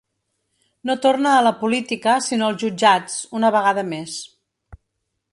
[0.89, 4.17] No torna a la política, sinó als jutjats, una vegada més.